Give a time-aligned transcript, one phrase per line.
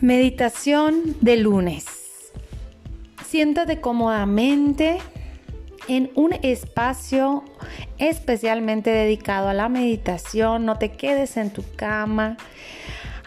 [0.00, 1.84] Meditación de lunes.
[3.26, 4.98] Siéntate cómodamente
[5.88, 7.42] en un espacio
[7.98, 10.64] especialmente dedicado a la meditación.
[10.64, 12.36] No te quedes en tu cama.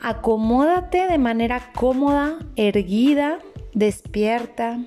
[0.02, 3.40] Acomódate de manera cómoda, erguida,
[3.74, 4.80] despierta.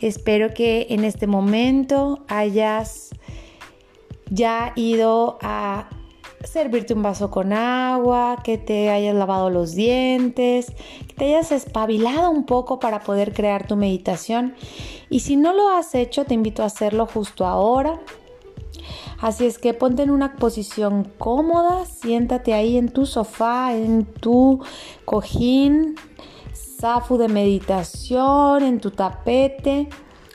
[0.00, 3.08] Espero que en este momento hayas
[4.28, 5.88] ya ido a
[6.44, 10.72] servirte un vaso con agua, que te hayas lavado los dientes,
[11.06, 14.54] que te hayas espabilado un poco para poder crear tu meditación.
[15.10, 18.00] Y si no lo has hecho, te invito a hacerlo justo ahora.
[19.20, 24.62] Así es que ponte en una posición cómoda, siéntate ahí en tu sofá, en tu
[25.04, 25.96] cojín,
[26.54, 29.88] zafu de meditación, en tu tapete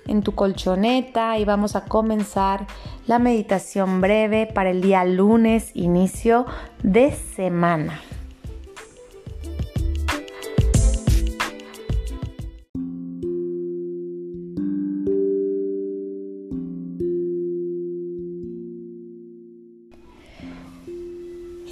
[0.08, 2.68] en tu colchoneta y vamos a comenzar
[3.08, 6.46] la meditación breve para el día lunes, inicio
[6.84, 8.00] de semana.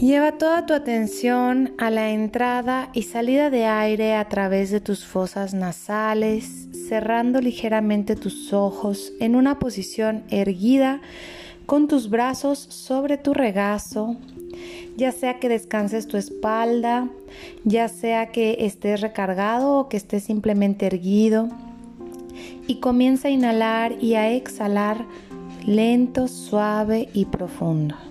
[0.01, 5.05] Lleva toda tu atención a la entrada y salida de aire a través de tus
[5.05, 11.01] fosas nasales, cerrando ligeramente tus ojos en una posición erguida
[11.67, 14.15] con tus brazos sobre tu regazo,
[14.97, 17.07] ya sea que descanses tu espalda,
[17.63, 21.47] ya sea que estés recargado o que estés simplemente erguido.
[22.65, 25.05] Y comienza a inhalar y a exhalar
[25.63, 28.10] lento, suave y profundo.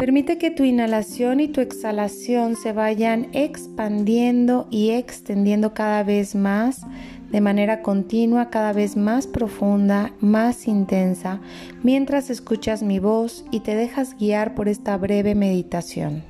[0.00, 6.86] Permite que tu inhalación y tu exhalación se vayan expandiendo y extendiendo cada vez más
[7.30, 11.42] de manera continua, cada vez más profunda, más intensa,
[11.82, 16.24] mientras escuchas mi voz y te dejas guiar por esta breve meditación.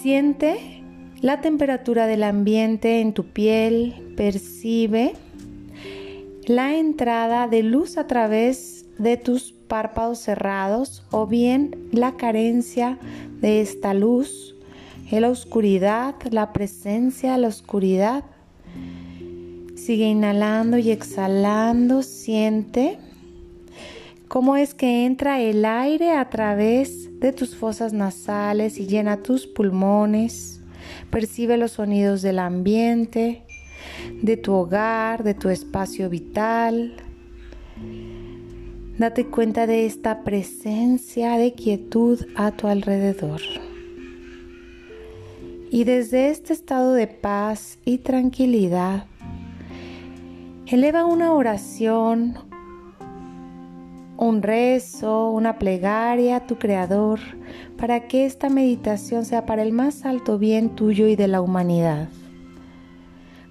[0.00, 0.84] Siente
[1.22, 5.14] la temperatura del ambiente en tu piel, percibe
[6.46, 12.98] la entrada de luz a través de tus párpados cerrados o bien la carencia
[13.40, 14.54] de esta luz,
[15.10, 18.22] la oscuridad, la presencia de la oscuridad.
[19.74, 22.98] Sigue inhalando y exhalando, siente
[24.28, 29.46] cómo es que entra el aire a través de tus fosas nasales y llena tus
[29.46, 30.60] pulmones.
[31.10, 33.44] Percibe los sonidos del ambiente,
[34.20, 36.94] de tu hogar, de tu espacio vital.
[39.02, 43.40] Date cuenta de esta presencia de quietud a tu alrededor.
[45.72, 49.06] Y desde este estado de paz y tranquilidad,
[50.68, 52.38] eleva una oración,
[54.18, 57.18] un rezo, una plegaria a tu Creador
[57.76, 62.08] para que esta meditación sea para el más alto bien tuyo y de la humanidad,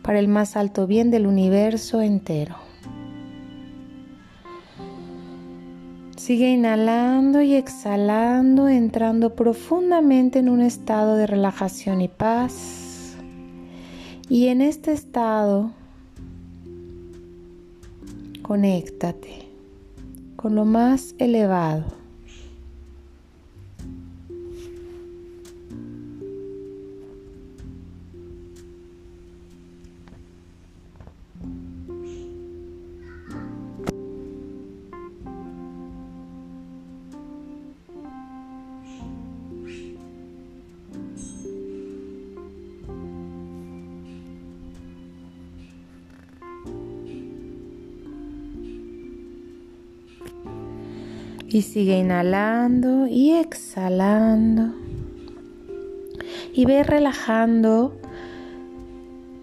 [0.02, 2.71] para el más alto bien del universo entero.
[6.22, 13.16] Sigue inhalando y exhalando, entrando profundamente en un estado de relajación y paz.
[14.30, 15.72] Y en este estado,
[18.44, 19.48] conéctate
[20.36, 21.86] con lo más elevado.
[51.54, 54.74] Y sigue inhalando y exhalando.
[56.54, 57.94] Y ve relajando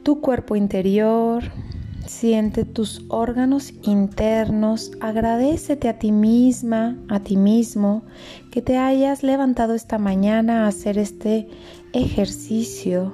[0.05, 1.45] tu cuerpo interior.
[2.07, 4.93] Siente tus órganos internos.
[5.01, 8.05] Agradecete a ti misma, a ti mismo,
[8.51, 11.47] que te hayas levantado esta mañana a hacer este
[11.93, 13.13] ejercicio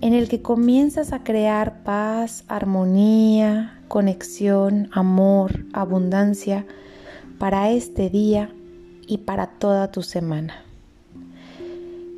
[0.00, 6.66] en el que comienzas a crear paz, armonía, conexión, amor, abundancia
[7.38, 8.52] para este día
[9.06, 10.64] y para toda tu semana.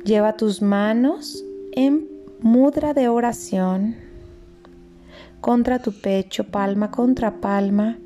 [0.03, 1.43] Lleva tus manos
[1.73, 2.07] en
[2.41, 3.95] mudra de oración
[5.41, 7.97] contra tu pecho, palma contra palma,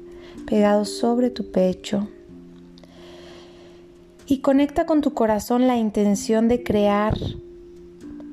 [0.45, 2.07] pegado sobre tu pecho.
[4.25, 7.15] Y conecta con tu corazón la intención de crear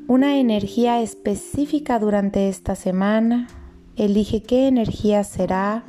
[0.06, 3.48] una energía específica durante esta semana.
[3.96, 5.84] Elige qué energía será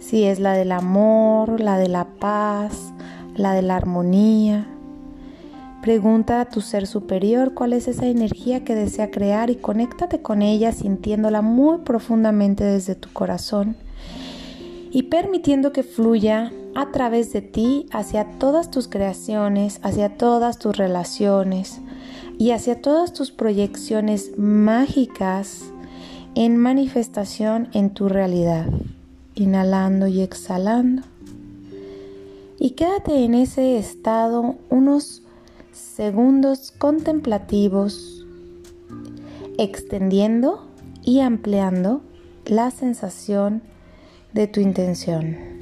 [0.00, 2.92] si es la del amor, la de la paz,
[3.36, 4.66] la de la armonía.
[5.82, 10.42] Pregunta a tu ser superior cuál es esa energía que desea crear y conéctate con
[10.42, 13.76] ella sintiéndola muy profundamente desde tu corazón
[14.90, 20.76] y permitiendo que fluya a través de ti hacia todas tus creaciones, hacia todas tus
[20.76, 21.80] relaciones
[22.38, 25.62] y hacia todas tus proyecciones mágicas
[26.34, 28.66] en manifestación en tu realidad,
[29.40, 31.02] inhalando y exhalando.
[32.58, 35.22] Y quédate en ese estado unos
[35.72, 38.26] segundos contemplativos,
[39.56, 40.66] extendiendo
[41.02, 42.02] y ampliando
[42.44, 43.62] la sensación
[44.34, 45.59] de tu intención.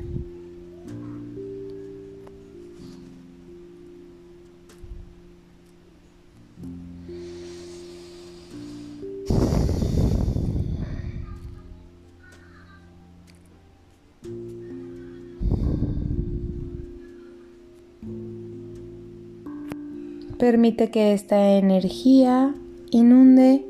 [20.38, 22.55] Permite que esta energía
[22.90, 23.67] inunde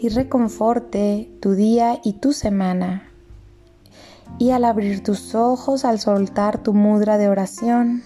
[0.00, 3.10] y reconforte tu día y tu semana.
[4.38, 8.04] Y al abrir tus ojos, al soltar tu mudra de oración,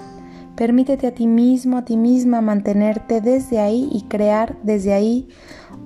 [0.56, 5.28] permítete a ti mismo, a ti misma mantenerte desde ahí y crear desde ahí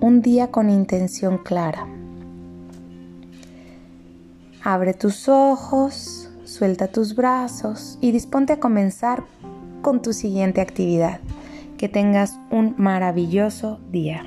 [0.00, 1.88] un día con intención clara.
[4.62, 9.24] Abre tus ojos, suelta tus brazos y disponte a comenzar
[9.86, 11.20] con tu siguiente actividad.
[11.78, 14.24] Que tengas un maravilloso día.